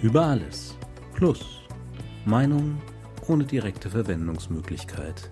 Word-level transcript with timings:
Über 0.00 0.26
alles. 0.26 0.76
Plus 1.12 1.40
Meinung 2.24 2.80
ohne 3.26 3.44
direkte 3.44 3.90
Verwendungsmöglichkeit. 3.90 5.28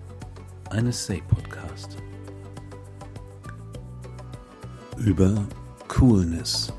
Eine 0.69 0.91
Say-Podcast. 0.91 1.95
Über 4.97 5.47
Coolness. 5.87 6.73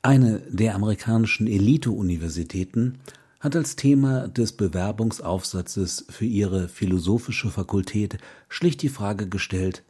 Eine 0.00 0.38
der 0.48 0.74
amerikanischen 0.74 1.46
Elite-Universitäten 1.46 3.00
hat 3.38 3.54
als 3.54 3.76
Thema 3.76 4.28
des 4.28 4.52
Bewerbungsaufsatzes 4.52 6.06
für 6.08 6.24
ihre 6.24 6.68
philosophische 6.68 7.50
Fakultät 7.50 8.16
schlicht 8.48 8.80
die 8.80 8.88
Frage 8.88 9.28
gestellt, 9.28 9.84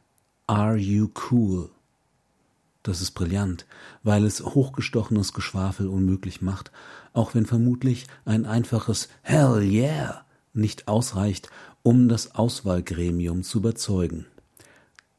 Are 0.49 0.77
you 0.77 1.11
cool? 1.31 1.71
Das 2.89 3.03
ist 3.03 3.11
brillant, 3.11 3.67
weil 4.03 4.25
es 4.25 4.43
hochgestochenes 4.43 5.35
Geschwafel 5.35 5.89
unmöglich 5.89 6.41
macht, 6.41 6.73
auch 7.13 7.35
wenn 7.35 7.45
vermutlich 7.45 8.07
ein 8.25 8.47
einfaches 8.47 9.11
Hell 9.21 9.63
yeah 9.63 10.25
nicht 10.55 10.89
ausreicht, 10.89 11.51
um 11.83 12.09
das 12.09 12.35
Auswahlgremium 12.35 13.43
zu 13.43 13.59
überzeugen. 13.59 14.25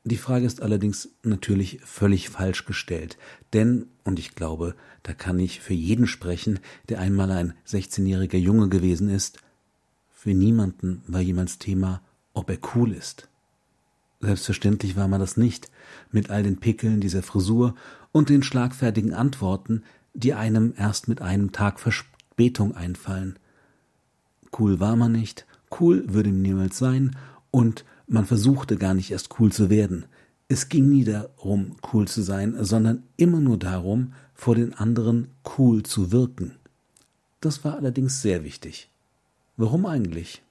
Die 0.04 0.18
Frage 0.18 0.48
ist 0.48 0.64
allerdings 0.64 1.10
natürlich 1.22 1.80
völlig 1.84 2.30
falsch 2.30 2.66
gestellt, 2.66 3.20
denn, 3.54 3.86
und 4.04 4.18
ich 4.18 4.34
glaube, 4.34 4.74
da 5.04 5.14
kann 5.14 5.38
ich 5.38 5.60
für 5.60 5.76
jeden 5.76 6.08
sprechen, 6.08 6.60
der 6.90 6.98
einmal 6.98 7.30
ein 7.30 7.54
16-jähriger 7.68 8.38
Junge 8.38 8.70
gewesen 8.70 9.10
ist, 9.10 9.38
für 10.10 10.34
niemanden 10.34 11.04
war 11.06 11.22
jemals 11.22 11.60
Thema, 11.60 12.02
ob 12.34 12.50
er 12.50 12.58
cool 12.74 12.94
ist. 12.94 13.29
Selbstverständlich 14.22 14.96
war 14.96 15.08
man 15.08 15.20
das 15.20 15.38
nicht, 15.38 15.72
mit 16.12 16.30
all 16.30 16.44
den 16.44 16.60
Pickeln 16.60 17.00
dieser 17.00 17.24
Frisur 17.24 17.76
und 18.12 18.30
den 18.30 18.44
schlagfertigen 18.44 19.14
Antworten, 19.14 19.84
die 20.14 20.34
einem 20.34 20.74
erst 20.78 21.08
mit 21.08 21.22
einem 21.22 21.52
Tag 21.52 21.80
Verspätung 21.80 22.76
einfallen. 22.76 23.40
Cool 24.58 24.80
war 24.80 24.96
man 24.96 25.12
nicht, 25.12 25.46
cool 25.80 26.04
würde 26.08 26.32
niemals 26.32 26.78
sein, 26.78 27.16
und 27.52 27.86
man 28.08 28.26
versuchte 28.26 28.78
gar 28.78 28.94
nicht 28.94 29.12
erst 29.12 29.40
cool 29.40 29.52
zu 29.52 29.70
werden. 29.70 30.06
Es 30.48 30.68
ging 30.68 30.90
nie 30.90 31.04
darum, 31.04 31.76
cool 31.94 32.08
zu 32.08 32.22
sein, 32.22 32.56
sondern 32.60 33.04
immer 33.18 33.40
nur 33.40 33.58
darum, 33.58 34.14
vor 34.34 34.56
den 34.56 34.74
anderen 34.74 35.28
cool 35.58 35.84
zu 35.84 36.12
wirken. 36.12 36.56
Das 37.40 37.64
war 37.64 37.76
allerdings 37.76 38.22
sehr 38.22 38.44
wichtig. 38.44 38.90
Warum 39.58 39.86
eigentlich? 39.86 40.42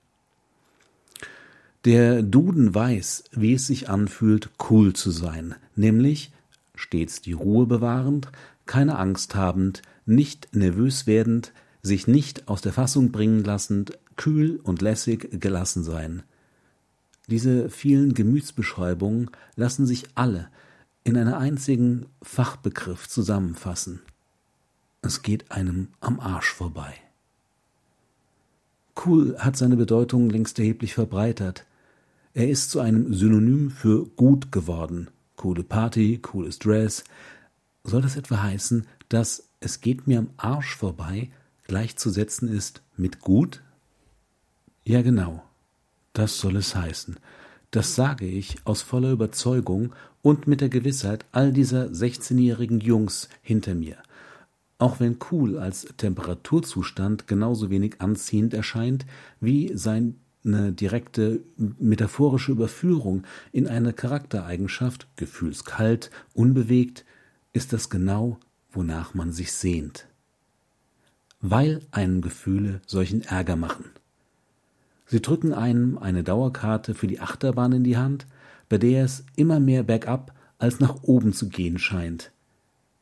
Der 1.84 2.22
Duden 2.22 2.74
weiß, 2.74 3.24
wie 3.32 3.54
es 3.54 3.66
sich 3.66 3.88
anfühlt, 3.88 4.50
cool 4.68 4.94
zu 4.94 5.10
sein, 5.10 5.54
nämlich 5.76 6.32
stets 6.74 7.20
die 7.20 7.32
Ruhe 7.32 7.66
bewahrend, 7.66 8.28
keine 8.66 8.98
Angst 8.98 9.34
habend, 9.34 9.82
nicht 10.04 10.54
nervös 10.54 11.06
werdend, 11.06 11.52
sich 11.82 12.06
nicht 12.06 12.48
aus 12.48 12.60
der 12.62 12.72
Fassung 12.72 13.12
bringen 13.12 13.44
lassend, 13.44 13.98
kühl 14.16 14.58
und 14.62 14.82
lässig 14.82 15.40
gelassen 15.40 15.84
sein. 15.84 16.24
Diese 17.28 17.70
vielen 17.70 18.14
Gemütsbeschreibungen 18.14 19.30
lassen 19.54 19.86
sich 19.86 20.04
alle 20.14 20.48
in 21.04 21.16
einen 21.16 21.34
einzigen 21.34 22.06
Fachbegriff 22.22 23.08
zusammenfassen. 23.08 24.00
Es 25.02 25.22
geht 25.22 25.52
einem 25.52 25.88
am 26.00 26.18
Arsch 26.20 26.52
vorbei. 26.52 26.94
Cool 29.04 29.36
hat 29.38 29.56
seine 29.56 29.76
Bedeutung 29.76 30.28
längst 30.30 30.58
erheblich 30.58 30.94
verbreitert. 30.94 31.64
Er 32.34 32.48
ist 32.48 32.70
zu 32.70 32.80
einem 32.80 33.14
Synonym 33.14 33.70
für 33.70 34.06
gut 34.06 34.50
geworden. 34.50 35.08
Coole 35.36 35.62
Party, 35.62 36.18
cooles 36.18 36.58
Dress. 36.58 37.04
Soll 37.84 38.02
das 38.02 38.16
etwa 38.16 38.42
heißen, 38.42 38.86
dass 39.08 39.44
es 39.60 39.80
geht 39.80 40.06
mir 40.06 40.18
am 40.18 40.30
Arsch 40.36 40.76
vorbei 40.76 41.30
gleichzusetzen 41.68 42.48
ist 42.48 42.82
mit 42.96 43.20
gut? 43.20 43.62
Ja, 44.84 45.02
genau. 45.02 45.44
Das 46.12 46.38
soll 46.38 46.56
es 46.56 46.74
heißen. 46.74 47.16
Das 47.70 47.94
sage 47.94 48.26
ich 48.26 48.56
aus 48.64 48.82
voller 48.82 49.12
Überzeugung 49.12 49.92
und 50.22 50.46
mit 50.46 50.60
der 50.60 50.70
Gewissheit 50.70 51.26
all 51.32 51.52
dieser 51.52 51.86
16-jährigen 51.88 52.80
Jungs 52.80 53.28
hinter 53.42 53.74
mir. 53.74 53.98
Auch 54.78 55.00
wenn 55.00 55.18
cool 55.30 55.58
als 55.58 55.92
Temperaturzustand 55.96 57.26
genauso 57.26 57.68
wenig 57.68 58.00
anziehend 58.00 58.54
erscheint 58.54 59.06
wie 59.40 59.76
sein 59.76 60.20
eine 60.44 60.72
direkte 60.72 61.40
metaphorische 61.56 62.52
Überführung 62.52 63.24
in 63.52 63.66
eine 63.66 63.92
Charaktereigenschaft, 63.92 65.08
gefühlskalt, 65.16 66.10
unbewegt, 66.32 67.04
ist 67.52 67.72
das 67.72 67.90
genau, 67.90 68.38
wonach 68.70 69.14
man 69.14 69.32
sich 69.32 69.52
sehnt. 69.52 70.06
Weil 71.40 71.80
einem 71.90 72.20
Gefühle 72.22 72.80
solchen 72.86 73.22
Ärger 73.22 73.56
machen. 73.56 73.86
Sie 75.06 75.20
drücken 75.20 75.52
einem 75.52 75.98
eine 75.98 76.22
Dauerkarte 76.22 76.94
für 76.94 77.06
die 77.06 77.20
Achterbahn 77.20 77.72
in 77.72 77.84
die 77.84 77.96
Hand, 77.96 78.26
bei 78.68 78.78
der 78.78 79.04
es 79.04 79.24
immer 79.36 79.58
mehr 79.58 79.82
bergab 79.82 80.34
als 80.58 80.80
nach 80.80 81.02
oben 81.02 81.32
zu 81.32 81.48
gehen 81.48 81.78
scheint. 81.78 82.30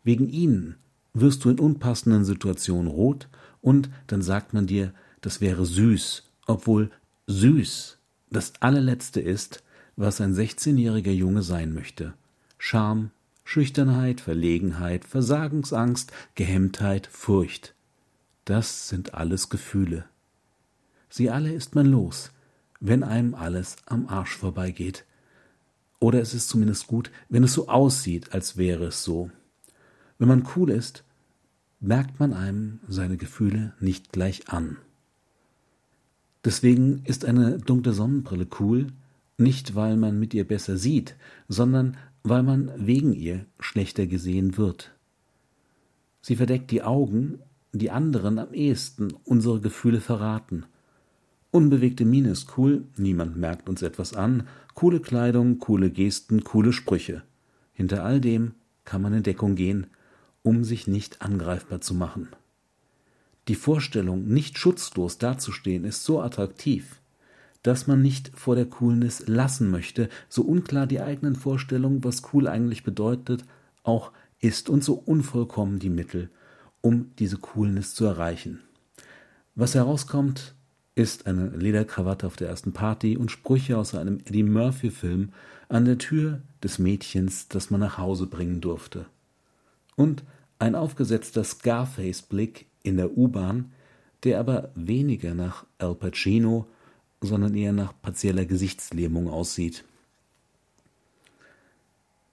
Wegen 0.04 0.28
ihnen 0.28 0.76
wirst 1.20 1.44
du 1.44 1.50
in 1.50 1.58
unpassenden 1.58 2.24
Situationen 2.24 2.90
rot 2.90 3.28
und 3.60 3.90
dann 4.06 4.22
sagt 4.22 4.54
man 4.54 4.66
dir, 4.66 4.92
das 5.20 5.40
wäre 5.40 5.64
süß, 5.64 6.24
obwohl 6.46 6.90
süß 7.26 7.98
das 8.30 8.52
allerletzte 8.60 9.20
ist, 9.20 9.62
was 9.96 10.20
ein 10.20 10.34
16-jähriger 10.34 11.12
Junge 11.12 11.42
sein 11.42 11.72
möchte. 11.72 12.14
Scham, 12.58 13.10
Schüchternheit, 13.44 14.20
Verlegenheit, 14.20 15.04
Versagensangst, 15.04 16.12
Gehemmtheit, 16.34 17.06
Furcht. 17.06 17.74
Das 18.44 18.88
sind 18.88 19.14
alles 19.14 19.48
Gefühle. 19.48 20.04
Sie 21.08 21.30
alle 21.30 21.52
ist 21.52 21.74
man 21.74 21.86
los, 21.86 22.30
wenn 22.80 23.02
einem 23.02 23.34
alles 23.34 23.76
am 23.86 24.08
Arsch 24.08 24.36
vorbeigeht. 24.36 25.04
Oder 25.98 26.20
es 26.20 26.34
ist 26.34 26.48
zumindest 26.48 26.88
gut, 26.88 27.10
wenn 27.28 27.44
es 27.44 27.54
so 27.54 27.68
aussieht, 27.68 28.32
als 28.32 28.56
wäre 28.56 28.86
es 28.86 29.02
so. 29.02 29.30
Wenn 30.18 30.28
man 30.28 30.46
cool 30.56 30.70
ist, 30.70 31.04
merkt 31.80 32.18
man 32.20 32.32
einem 32.32 32.80
seine 32.88 33.16
Gefühle 33.16 33.74
nicht 33.80 34.12
gleich 34.12 34.48
an. 34.48 34.78
Deswegen 36.44 37.02
ist 37.04 37.24
eine 37.24 37.58
dunkle 37.58 37.92
Sonnenbrille 37.92 38.46
cool, 38.60 38.86
nicht 39.38 39.74
weil 39.74 39.96
man 39.96 40.18
mit 40.18 40.32
ihr 40.32 40.46
besser 40.46 40.76
sieht, 40.76 41.16
sondern 41.48 41.96
weil 42.22 42.42
man 42.42 42.72
wegen 42.76 43.12
ihr 43.12 43.46
schlechter 43.60 44.06
gesehen 44.06 44.56
wird. 44.56 44.92
Sie 46.22 46.36
verdeckt 46.36 46.70
die 46.70 46.82
Augen, 46.82 47.40
die 47.72 47.90
anderen 47.90 48.38
am 48.38 48.52
ehesten 48.52 49.12
unsere 49.24 49.60
Gefühle 49.60 50.00
verraten. 50.00 50.64
Unbewegte 51.50 52.04
Miene 52.04 52.30
ist 52.30 52.56
cool, 52.58 52.84
niemand 52.96 53.36
merkt 53.36 53.68
uns 53.68 53.82
etwas 53.82 54.14
an, 54.14 54.48
coole 54.74 55.00
Kleidung, 55.00 55.58
coole 55.58 55.90
Gesten, 55.90 56.42
coole 56.44 56.72
Sprüche. 56.72 57.22
Hinter 57.72 58.04
all 58.04 58.20
dem 58.20 58.54
kann 58.84 59.02
man 59.02 59.14
in 59.14 59.22
Deckung 59.22 59.54
gehen, 59.54 59.86
um 60.46 60.62
sich 60.62 60.86
nicht 60.86 61.22
angreifbar 61.22 61.80
zu 61.80 61.92
machen. 61.92 62.28
Die 63.48 63.56
Vorstellung, 63.56 64.28
nicht 64.28 64.58
schutzlos 64.58 65.18
dazustehen, 65.18 65.84
ist 65.84 66.04
so 66.04 66.22
attraktiv, 66.22 67.00
dass 67.64 67.88
man 67.88 68.00
nicht 68.00 68.30
vor 68.32 68.54
der 68.54 68.66
Coolness 68.66 69.26
lassen 69.26 69.72
möchte, 69.72 70.08
so 70.28 70.42
unklar 70.42 70.86
die 70.86 71.00
eigenen 71.00 71.34
Vorstellungen, 71.34 72.04
was 72.04 72.32
cool 72.32 72.46
eigentlich 72.46 72.84
bedeutet, 72.84 73.44
auch 73.82 74.12
ist 74.38 74.68
und 74.68 74.84
so 74.84 74.94
unvollkommen 74.94 75.80
die 75.80 75.90
Mittel, 75.90 76.30
um 76.80 77.10
diese 77.18 77.38
Coolness 77.38 77.96
zu 77.96 78.04
erreichen. 78.04 78.60
Was 79.56 79.74
herauskommt, 79.74 80.54
ist 80.94 81.26
eine 81.26 81.48
Lederkrawatte 81.48 82.24
auf 82.24 82.36
der 82.36 82.50
ersten 82.50 82.72
Party 82.72 83.16
und 83.16 83.32
Sprüche 83.32 83.78
aus 83.78 83.96
einem 83.96 84.20
Eddie 84.24 84.44
Murphy-Film 84.44 85.32
an 85.68 85.86
der 85.86 85.98
Tür 85.98 86.40
des 86.62 86.78
Mädchens, 86.78 87.48
das 87.48 87.70
man 87.70 87.80
nach 87.80 87.98
Hause 87.98 88.28
bringen 88.28 88.60
durfte. 88.60 89.06
Und 89.96 90.22
ein 90.58 90.74
aufgesetzter 90.74 91.44
Scarface-Blick 91.44 92.66
in 92.82 92.96
der 92.96 93.16
U-Bahn, 93.16 93.72
der 94.24 94.40
aber 94.40 94.70
weniger 94.74 95.34
nach 95.34 95.66
Al 95.78 95.94
Pacino, 95.94 96.66
sondern 97.20 97.54
eher 97.54 97.72
nach 97.72 97.92
partieller 98.00 98.44
Gesichtslähmung 98.44 99.28
aussieht. 99.28 99.84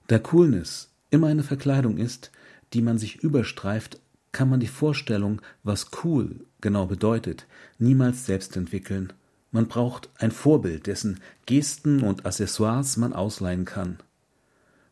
Da 0.06 0.18
Coolness 0.18 0.90
immer 1.10 1.28
eine 1.28 1.42
Verkleidung 1.42 1.96
ist, 1.96 2.30
die 2.72 2.82
man 2.82 2.98
sich 2.98 3.16
überstreift, 3.16 4.00
kann 4.32 4.50
man 4.50 4.60
die 4.60 4.66
Vorstellung, 4.66 5.40
was 5.62 5.90
cool 6.02 6.44
genau 6.60 6.86
bedeutet, 6.86 7.46
niemals 7.78 8.26
selbst 8.26 8.56
entwickeln. 8.56 9.12
Man 9.52 9.68
braucht 9.68 10.10
ein 10.18 10.32
Vorbild, 10.32 10.88
dessen 10.88 11.20
Gesten 11.46 12.02
und 12.02 12.26
Accessoires 12.26 12.96
man 12.96 13.12
ausleihen 13.12 13.64
kann. 13.64 13.98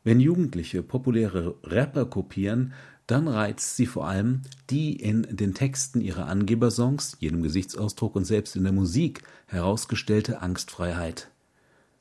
Wenn 0.05 0.20
Jugendliche 0.20 0.82
populäre 0.82 1.56
Rapper 1.64 2.06
kopieren, 2.06 2.73
dann 3.06 3.28
reizt 3.28 3.76
sie 3.76 3.87
vor 3.87 4.06
allem 4.06 4.43
die 4.70 4.94
in 4.96 5.26
den 5.31 5.54
Texten 5.54 6.00
ihrer 6.00 6.26
Angebersongs, 6.26 7.16
jedem 7.20 7.43
Gesichtsausdruck 7.43 8.16
und 8.16 8.25
selbst 8.25 8.56
in 8.56 8.64
der 8.64 8.72
Musik 8.72 9.22
herausgestellte 9.46 10.40
Angstfreiheit. 10.40 11.28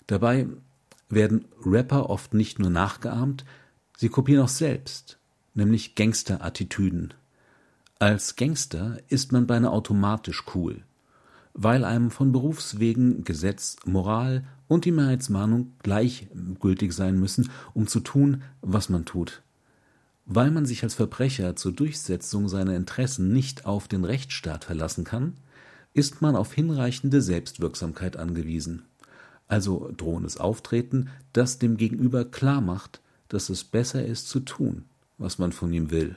Dabei 0.08 0.48
werden 1.10 1.46
Rapper 1.66 2.10
oft 2.10 2.34
nicht 2.34 2.60
nur 2.60 2.70
nachgeahmt, 2.70 3.46
sie 3.98 4.10
kopieren 4.10 4.44
auch 4.44 4.50
selbst. 4.50 5.18
nämlich 5.54 5.96
Gangster-Attitüden. 5.96 7.14
Als 8.00 8.36
Gangster 8.36 8.98
ist 9.10 9.32
man 9.32 9.48
beinahe 9.48 9.72
automatisch 9.72 10.44
cool, 10.56 10.84
weil 11.54 11.84
einem 11.84 12.10
von 12.10 12.32
Berufswegen 12.32 13.24
Gesetz, 13.24 13.76
Moral 13.86 14.46
und 14.68 14.86
die 14.86 14.92
Mehrheitsmahnung 14.92 15.74
gleichgültig 15.84 16.94
sein 16.94 17.20
müssen, 17.20 17.50
um 17.74 17.88
zu 17.88 18.00
tun, 18.00 18.44
was 18.62 18.90
man 18.90 19.06
tut. 19.06 19.42
Weil 20.34 20.50
man 20.50 20.66
sich 20.66 20.82
als 20.84 20.94
Verbrecher 20.94 21.58
zur 21.58 21.74
Durchsetzung 21.74 22.48
seiner 22.48 22.74
Interessen 22.78 23.34
nicht 23.34 23.66
auf 23.66 23.90
den 23.90 24.06
Rechtsstaat 24.06 24.64
verlassen 24.64 25.04
kann, 25.04 25.34
ist 25.94 26.22
man 26.22 26.38
auf 26.38 26.54
hinreichende 26.54 27.22
Selbstwirksamkeit 27.22 28.16
angewiesen. 28.16 28.84
Also 29.50 29.92
drohendes 29.98 30.38
Auftreten, 30.38 31.10
das 31.34 31.60
dem 31.60 31.76
Gegenüber 31.76 32.24
klar 32.24 32.62
macht, 32.62 33.02
dass 33.28 33.50
es 33.50 33.66
besser 33.66 34.06
ist 34.06 34.30
zu 34.30 34.40
tun, 34.40 34.86
was 35.18 35.38
man 35.38 35.52
von 35.52 35.74
ihm 35.74 35.92
will. 35.92 36.16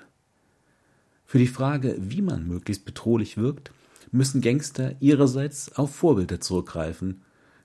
Für 1.26 1.38
die 1.38 1.48
Frage, 1.48 1.96
wie 1.98 2.22
man 2.22 2.46
möglichst 2.46 2.84
bedrohlich 2.84 3.36
wirkt, 3.36 3.72
müssen 4.12 4.40
Gangster 4.40 4.94
ihrerseits 5.00 5.74
auf 5.74 5.92
Vorbilder 5.92 6.40
zurückgreifen, 6.40 7.22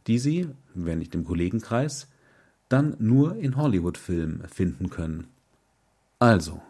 die 0.08 0.18
sie, 0.18 0.48
wenn 0.74 0.98
nicht 0.98 1.14
im 1.14 1.26
Kollegenkreis, 1.26 2.08
dann 2.70 2.96
nur 2.98 3.36
in 3.36 3.56
Hollywood-Filmen 3.56 4.48
finden 4.48 4.90
können. 4.90 5.28
Also, 6.20 6.62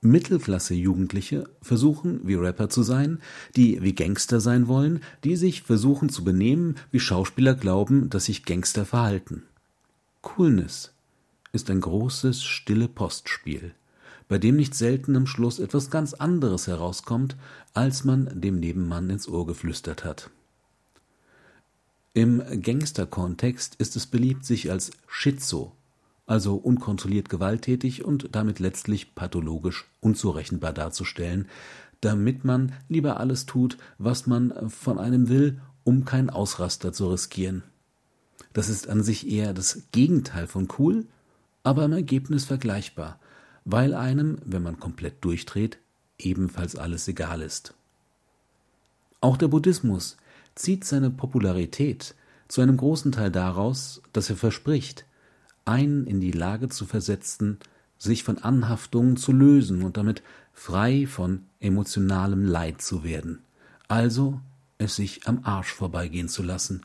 Mittelklasse-Jugendliche 0.00 1.50
versuchen, 1.60 2.20
wie 2.26 2.34
Rapper 2.34 2.68
zu 2.68 2.82
sein, 2.82 3.20
die 3.56 3.82
wie 3.82 3.94
Gangster 3.94 4.40
sein 4.40 4.68
wollen, 4.68 5.00
die 5.24 5.36
sich 5.36 5.62
versuchen 5.62 6.08
zu 6.08 6.24
benehmen, 6.24 6.76
wie 6.90 7.00
Schauspieler 7.00 7.54
glauben, 7.54 8.08
dass 8.08 8.26
sich 8.26 8.44
Gangster 8.44 8.86
verhalten. 8.86 9.42
Coolness 10.22 10.92
ist 11.52 11.68
ein 11.70 11.80
großes, 11.80 12.44
stille 12.44 12.88
Postspiel 12.88 13.74
bei 14.28 14.38
dem 14.38 14.56
nicht 14.56 14.74
selten 14.74 15.16
am 15.16 15.26
Schluss 15.26 15.58
etwas 15.58 15.90
ganz 15.90 16.14
anderes 16.14 16.66
herauskommt, 16.66 17.36
als 17.72 18.04
man 18.04 18.40
dem 18.40 18.60
Nebenmann 18.60 19.10
ins 19.10 19.26
Ohr 19.26 19.46
geflüstert 19.46 20.04
hat. 20.04 20.30
Im 22.12 22.42
Gangster-Kontext 22.62 23.76
ist 23.76 23.96
es 23.96 24.06
beliebt, 24.06 24.44
sich 24.44 24.70
als 24.70 24.90
Schizo, 25.06 25.72
also 26.28 26.56
unkontrolliert 26.56 27.28
gewalttätig 27.28 28.04
und 28.04 28.28
damit 28.32 28.60
letztlich 28.60 29.14
pathologisch 29.14 29.86
unzurechenbar 30.00 30.72
darzustellen, 30.72 31.48
damit 32.02 32.44
man 32.44 32.72
lieber 32.88 33.18
alles 33.18 33.46
tut, 33.46 33.78
was 33.96 34.26
man 34.26 34.70
von 34.70 34.98
einem 34.98 35.28
will, 35.28 35.60
um 35.84 36.04
keinen 36.04 36.30
Ausraster 36.30 36.92
zu 36.92 37.10
riskieren. 37.10 37.64
Das 38.52 38.68
ist 38.68 38.88
an 38.88 39.02
sich 39.02 39.28
eher 39.28 39.54
das 39.54 39.84
Gegenteil 39.90 40.46
von 40.46 40.68
cool, 40.78 41.06
aber 41.62 41.84
im 41.84 41.92
Ergebnis 41.92 42.44
vergleichbar, 42.44 43.18
weil 43.64 43.94
einem, 43.94 44.38
wenn 44.44 44.62
man 44.62 44.78
komplett 44.78 45.24
durchdreht, 45.24 45.78
ebenfalls 46.18 46.76
alles 46.76 47.08
egal 47.08 47.40
ist. 47.40 47.74
Auch 49.20 49.36
der 49.36 49.48
Buddhismus 49.48 50.18
zieht 50.54 50.84
seine 50.84 51.10
Popularität 51.10 52.14
zu 52.48 52.60
einem 52.60 52.76
großen 52.76 53.12
Teil 53.12 53.30
daraus, 53.30 54.02
dass 54.12 54.30
er 54.30 54.36
verspricht, 54.36 55.04
einen 55.68 56.06
in 56.06 56.20
die 56.20 56.32
Lage 56.32 56.68
zu 56.68 56.86
versetzen, 56.86 57.58
sich 57.98 58.24
von 58.24 58.38
Anhaftungen 58.38 59.16
zu 59.16 59.32
lösen 59.32 59.82
und 59.82 59.96
damit 59.96 60.22
frei 60.52 61.06
von 61.06 61.44
emotionalem 61.60 62.44
Leid 62.44 62.82
zu 62.82 63.04
werden, 63.04 63.40
also 63.86 64.40
es 64.78 64.96
sich 64.96 65.26
am 65.26 65.40
Arsch 65.44 65.72
vorbeigehen 65.72 66.28
zu 66.28 66.42
lassen 66.42 66.82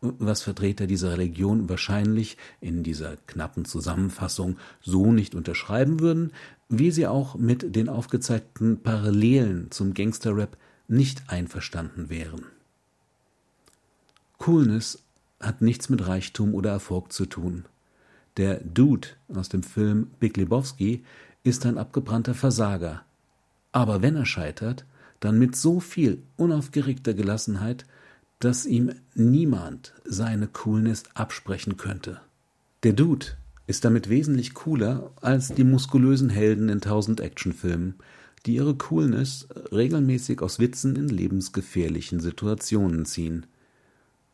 was 0.00 0.42
Vertreter 0.42 0.86
dieser 0.86 1.12
Religion 1.12 1.68
wahrscheinlich 1.68 2.36
in 2.60 2.82
dieser 2.82 3.16
knappen 3.26 3.64
Zusammenfassung 3.64 4.56
so 4.80 5.12
nicht 5.12 5.34
unterschreiben 5.34 6.00
würden, 6.00 6.32
wie 6.68 6.90
sie 6.90 7.06
auch 7.06 7.34
mit 7.34 7.76
den 7.76 7.88
aufgezeigten 7.88 8.82
Parallelen 8.82 9.70
zum 9.70 9.94
Gangsterrap 9.94 10.56
nicht 10.88 11.24
einverstanden 11.28 12.08
wären. 12.08 12.46
Coolness 14.38 15.02
hat 15.38 15.60
nichts 15.60 15.88
mit 15.88 16.06
Reichtum 16.06 16.54
oder 16.54 16.70
Erfolg 16.70 17.12
zu 17.12 17.26
tun. 17.26 17.64
Der 18.40 18.58
Dude 18.60 19.08
aus 19.28 19.50
dem 19.50 19.62
Film 19.62 20.06
Big 20.18 20.38
Lebowski 20.38 21.04
ist 21.42 21.66
ein 21.66 21.76
abgebrannter 21.76 22.32
Versager. 22.32 23.02
Aber 23.70 24.00
wenn 24.00 24.16
er 24.16 24.24
scheitert, 24.24 24.86
dann 25.20 25.38
mit 25.38 25.56
so 25.56 25.78
viel 25.78 26.22
unaufgeregter 26.38 27.12
Gelassenheit, 27.12 27.84
dass 28.38 28.64
ihm 28.64 28.92
niemand 29.14 29.92
seine 30.06 30.46
Coolness 30.46 31.02
absprechen 31.12 31.76
könnte. 31.76 32.22
Der 32.82 32.94
Dude 32.94 33.26
ist 33.66 33.84
damit 33.84 34.08
wesentlich 34.08 34.54
cooler 34.54 35.10
als 35.20 35.48
die 35.48 35.64
muskulösen 35.64 36.30
Helden 36.30 36.70
in 36.70 36.80
tausend 36.80 37.20
Actionfilmen, 37.20 37.96
die 38.46 38.54
ihre 38.54 38.74
Coolness 38.74 39.48
regelmäßig 39.70 40.40
aus 40.40 40.58
Witzen 40.58 40.96
in 40.96 41.10
lebensgefährlichen 41.10 42.20
Situationen 42.20 43.04
ziehen. 43.04 43.44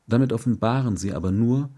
Damit 0.07 0.33
offenbaren 0.33 0.97
sie 0.97 1.13
aber 1.13 1.33
nur, 1.33 1.71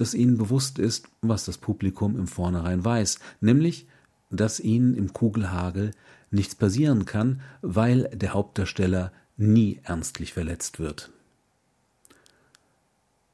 dass 0.00 0.14
ihnen 0.14 0.38
bewusst 0.38 0.78
ist, 0.78 1.08
was 1.20 1.44
das 1.44 1.58
Publikum 1.58 2.16
im 2.16 2.26
Vornherein 2.26 2.84
weiß, 2.84 3.18
nämlich, 3.40 3.86
dass 4.30 4.60
ihnen 4.60 4.94
im 4.94 5.12
Kugelhagel 5.12 5.90
nichts 6.30 6.54
passieren 6.54 7.04
kann, 7.04 7.40
weil 7.62 8.04
der 8.14 8.34
Hauptdarsteller 8.34 9.12
nie 9.36 9.80
ernstlich 9.82 10.32
verletzt 10.32 10.78
wird. 10.78 11.10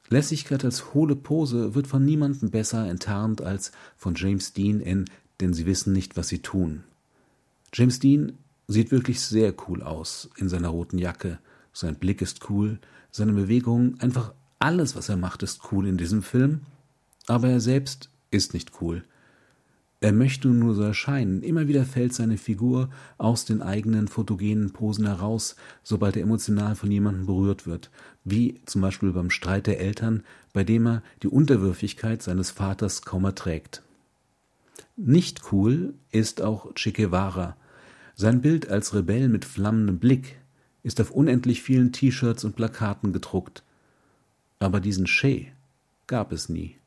Lässigkeit 0.09 0.63
als 0.63 0.93
hohle 0.93 1.15
Pose 1.15 1.75
wird 1.75 1.87
von 1.87 2.05
niemandem 2.05 2.51
besser 2.51 2.87
enttarnt 2.87 3.41
als 3.41 3.71
von 3.97 4.15
James 4.15 4.53
Dean 4.53 4.79
in 4.79 5.05
Denn 5.41 5.53
sie 5.53 5.65
wissen 5.65 5.91
nicht, 5.91 6.15
was 6.15 6.29
sie 6.29 6.39
tun. 6.39 6.85
James 7.73 7.99
Dean 7.99 8.37
sieht 8.67 8.91
wirklich 8.91 9.19
sehr 9.19 9.53
cool 9.67 9.83
aus 9.83 10.29
in 10.37 10.47
seiner 10.47 10.69
roten 10.69 10.97
Jacke. 10.97 11.39
Sein 11.73 11.95
Blick 11.95 12.21
ist 12.21 12.49
cool, 12.49 12.79
seine 13.11 13.33
Bewegungen, 13.33 13.99
einfach 13.99 14.33
alles, 14.59 14.95
was 14.95 15.09
er 15.09 15.17
macht, 15.17 15.43
ist 15.43 15.71
cool 15.71 15.87
in 15.87 15.97
diesem 15.97 16.23
Film. 16.23 16.61
Aber 17.27 17.49
er 17.49 17.59
selbst 17.59 18.09
ist 18.31 18.53
nicht 18.53 18.81
cool. 18.81 19.03
Er 20.01 20.11
möchte 20.11 20.49
nur 20.49 20.75
so 20.75 20.83
erscheinen. 20.83 21.41
Immer 21.41 21.67
wieder 21.67 21.85
fällt 21.85 22.13
seine 22.13 22.37
Figur 22.37 22.89
aus 23.17 23.45
den 23.45 23.61
eigenen 23.61 24.07
fotogenen 24.07 24.71
Posen 24.71 25.07
heraus, 25.07 25.55
sobald 25.83 26.15
er 26.15 26.23
emotional 26.23 26.75
von 26.75 26.91
jemandem 26.91 27.25
berührt 27.25 27.65
wird, 27.65 27.89
wie 28.23 28.61
zum 28.65 28.81
Beispiel 28.81 29.13
beim 29.13 29.31
Streit 29.31 29.67
der 29.67 29.79
Eltern, 29.79 30.23
bei 30.53 30.63
dem 30.63 30.85
er 30.85 31.03
die 31.23 31.27
Unterwürfigkeit 31.27 32.21
seines 32.21 32.51
Vaters 32.51 33.01
kaum 33.01 33.25
erträgt. 33.25 33.81
Nicht 34.97 35.51
cool 35.51 35.95
ist 36.11 36.41
auch 36.41 36.73
Che 36.75 36.91
Guevara. 36.91 37.57
Sein 38.13 38.41
Bild 38.41 38.69
als 38.69 38.93
Rebell 38.93 39.27
mit 39.27 39.43
flammendem 39.43 39.99
Blick 39.99 40.37
ist 40.83 41.01
auf 41.01 41.11
unendlich 41.11 41.63
vielen 41.63 41.91
T-Shirts 41.91 42.45
und 42.45 42.55
Plakaten 42.55 43.11
gedruckt. 43.11 43.63
Aber 44.59 44.79
diesen 44.79 45.05
Che 45.05 45.51
gab 46.07 46.31
es 46.31 46.49
nie. 46.49 46.77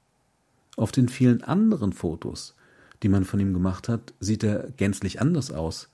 Auf 0.76 0.92
den 0.92 1.08
vielen 1.08 1.42
anderen 1.42 1.92
Fotos 1.92 2.54
die 3.02 3.08
man 3.08 3.24
von 3.24 3.40
ihm 3.40 3.52
gemacht 3.52 3.88
hat, 3.88 4.12
sieht 4.20 4.42
er 4.42 4.70
gänzlich 4.76 5.20
anders 5.20 5.50
aus. 5.50 5.88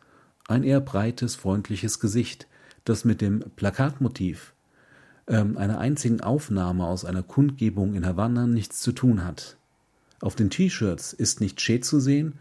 Ein 0.48 0.62
eher 0.62 0.80
breites, 0.80 1.34
freundliches 1.34 2.00
Gesicht, 2.00 2.46
das 2.84 3.04
mit 3.04 3.20
dem 3.20 3.44
Plakatmotiv 3.56 4.52
ähm, 5.26 5.56
einer 5.56 5.78
einzigen 5.78 6.20
Aufnahme 6.20 6.86
aus 6.86 7.04
einer 7.04 7.22
Kundgebung 7.22 7.94
in 7.94 8.06
Havanna 8.06 8.46
nichts 8.46 8.80
zu 8.80 8.92
tun 8.92 9.24
hat. 9.24 9.56
Auf 10.20 10.34
den 10.34 10.50
T-Shirts 10.50 11.12
ist 11.12 11.40
nicht 11.40 11.58
Che 11.58 11.80
zu 11.80 12.00
sehen, 12.00 12.34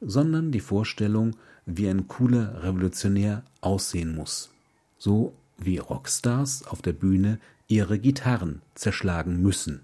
sondern 0.00 0.52
die 0.52 0.60
Vorstellung, 0.60 1.36
wie 1.66 1.88
ein 1.88 2.06
cooler 2.06 2.62
Revolutionär 2.62 3.42
aussehen 3.60 4.14
muss. 4.14 4.50
So 4.98 5.34
wie 5.58 5.78
Rockstars 5.78 6.66
auf 6.66 6.80
der 6.80 6.92
Bühne 6.92 7.40
ihre 7.68 7.98
Gitarren 7.98 8.62
zerschlagen 8.74 9.40
müssen. 9.42 9.82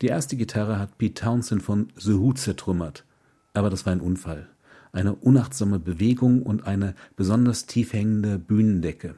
Die 0.00 0.06
erste 0.06 0.36
Gitarre 0.36 0.78
hat 0.78 0.96
Pete 0.96 1.22
Townsend 1.22 1.62
von 1.62 1.88
The 1.96 2.14
Who 2.14 2.32
zertrümmert. 2.34 3.04
Aber 3.52 3.68
das 3.68 3.84
war 3.84 3.92
ein 3.92 4.00
Unfall. 4.00 4.48
Eine 4.92 5.16
unachtsame 5.16 5.80
Bewegung 5.80 6.42
und 6.42 6.66
eine 6.66 6.94
besonders 7.16 7.66
tief 7.66 7.92
hängende 7.92 8.38
Bühnendecke. 8.38 9.16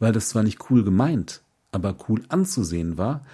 Weil 0.00 0.12
das 0.12 0.30
zwar 0.30 0.42
nicht 0.42 0.68
cool 0.68 0.82
gemeint, 0.82 1.42
aber 1.70 1.96
cool 2.08 2.22
anzusehen 2.28 2.98
war, 2.98 3.24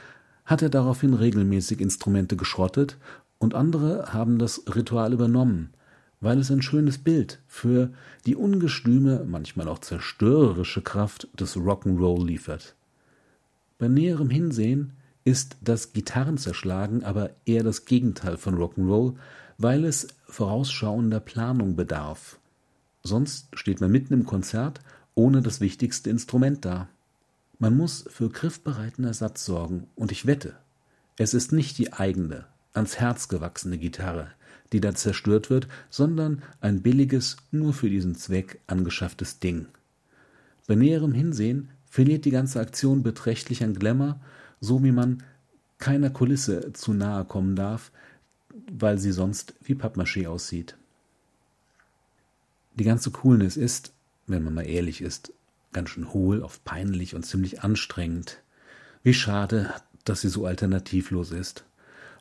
hat 0.45 0.61
er 0.61 0.69
daraufhin 0.69 1.15
regelmäßig 1.15 1.81
Instrumente 1.81 2.37
geschrottet 2.37 2.99
und 3.39 3.55
andere 3.55 4.13
haben 4.13 4.39
das 4.39 4.63
Ritual 4.75 5.15
übernommen, 5.15 5.73
weil 6.21 6.39
es 6.39 6.51
ein 6.51 6.61
schönes 6.61 6.99
Bild 6.99 7.41
für 7.47 7.91
die 8.27 8.37
ungestüme, 8.37 9.25
manchmal 9.27 9.69
auch 9.69 9.79
zerstörerische 9.79 10.83
Kraft 10.83 11.29
des 11.41 11.57
Rock'n'Roll 11.57 12.27
liefert. 12.27 12.77
Bei 13.79 13.89
näherem 13.89 14.31
Hinsehen 14.31 14.93
ist 15.25 15.57
das 15.63 15.93
Gitarrenzerschlagen 15.93 17.03
aber 17.05 17.31
eher 17.47 17.63
das 17.63 17.85
Gegenteil 17.87 18.37
von 18.37 18.57
Rock'n'Roll, 18.57 19.15
weil 19.59 19.85
es 19.85 20.09
vorausschauender 20.27 21.21
Planung 21.21 21.77
bedarf. 21.77 22.39
Sonst 23.03 23.49
steht 23.55 23.81
man 23.81 23.91
mitten 23.91 24.15
im 24.15 24.27
Konzert 24.27 24.81
ohne 25.15 25.43
das 25.43 25.61
wichtigste 25.61 26.11
Instrument 26.11 26.65
da. 26.65 26.89
Man 27.59 27.77
muss 27.77 28.05
für 28.09 28.31
griffbereiten 28.31 29.05
Ersatz 29.05 29.45
sorgen, 29.45 29.87
und 29.95 30.11
ich 30.11 30.27
wette, 30.27 30.55
es 31.17 31.35
ist 31.35 31.53
nicht 31.53 31.79
die 31.79 31.93
eigene, 31.93 32.47
ans 32.73 32.99
Herz 32.99 33.29
gewachsene 33.29 33.79
Gitarre, 33.79 34.29
die 34.73 34.81
da 34.81 34.95
zerstört 34.95 35.51
wird, 35.51 35.69
sondern 35.89 36.43
ein 36.61 36.83
billiges, 36.83 37.37
nur 37.53 37.73
für 37.73 37.89
diesen 37.89 38.17
Zweck 38.17 38.61
angeschafftes 38.67 39.39
Ding. 39.39 39.67
Bei 40.67 40.75
näherem 40.75 41.13
Hinsehen 41.13 41.71
verliert 41.95 42.25
die 42.25 42.33
ganze 42.33 42.59
Aktion 42.59 43.05
beträchtlich 43.05 43.63
an 43.63 43.75
Glamour, 43.75 44.19
so 44.61 44.83
wie 44.83 44.91
man 44.91 45.23
keiner 45.79 46.11
Kulisse 46.11 46.73
zu 46.73 46.93
nahe 46.93 47.25
kommen 47.25 47.55
darf, 47.55 47.93
weil 48.69 48.99
sie 48.99 49.13
sonst 49.13 49.55
wie 49.63 49.77
Pappmaché 49.77 50.27
aussieht. 50.27 50.77
Die 52.75 52.83
ganze 52.83 53.13
Coolness 53.13 53.57
ist, 53.57 53.93
wenn 54.27 54.43
man 54.43 54.55
mal 54.55 54.67
ehrlich 54.67 55.03
ist, 55.03 55.33
ganz 55.73 55.91
schön 55.91 56.13
hohl, 56.13 56.43
oft 56.43 56.65
peinlich 56.65 57.15
und 57.15 57.25
ziemlich 57.25 57.63
anstrengend. 57.63 58.43
Wie 59.05 59.15
schade, 59.15 59.73
dass 60.03 60.23
sie 60.23 60.31
so 60.31 60.47
alternativlos 60.47 61.31
ist 61.31 61.65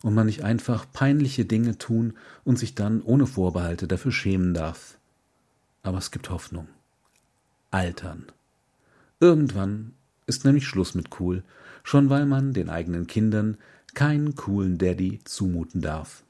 und 0.04 0.14
man 0.14 0.28
nicht 0.28 0.44
einfach 0.44 0.86
peinliche 0.94 1.46
Dinge 1.46 1.80
tun 1.80 2.14
und 2.44 2.60
sich 2.60 2.76
dann 2.76 3.02
ohne 3.02 3.26
Vorbehalte 3.26 3.88
dafür 3.88 4.12
schämen 4.12 4.54
darf. 4.54 5.00
Aber 5.82 5.98
es 5.98 6.12
gibt 6.12 6.30
Hoffnung. 6.30 6.68
Altern. 7.72 8.28
Irgendwann 9.24 9.94
ist 10.26 10.44
nämlich 10.44 10.68
Schluss 10.68 10.96
mit 10.96 11.22
cool, 11.22 11.44
schon 11.86 12.10
weil 12.10 12.26
man 12.26 12.52
den 12.52 12.70
eigenen 12.70 13.08
Kindern 13.08 13.56
keinen 13.94 14.36
coolen 14.36 14.78
Daddy 14.78 15.22
zumuten 15.24 15.80
darf. 15.80 16.26